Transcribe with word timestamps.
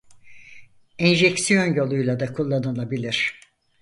Enjeksiyon 0.99 1.73
yoluyla 1.73 2.19
da 2.19 2.33
kullanılabilir. 2.33 3.39